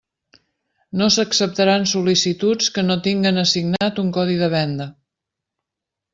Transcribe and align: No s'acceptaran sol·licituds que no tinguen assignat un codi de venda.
No 1.01 1.09
s'acceptaran 1.15 1.85
sol·licituds 1.91 2.71
que 2.79 2.85
no 2.87 2.97
tinguen 3.09 3.39
assignat 3.43 4.03
un 4.07 4.11
codi 4.19 4.39
de 4.43 4.51
venda. 4.57 4.89